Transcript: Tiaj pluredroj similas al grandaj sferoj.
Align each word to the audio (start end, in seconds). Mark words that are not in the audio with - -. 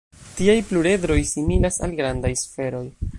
Tiaj 0.37 0.55
pluredroj 0.69 1.19
similas 1.33 1.79
al 1.89 1.95
grandaj 2.01 2.33
sferoj. 2.45 2.85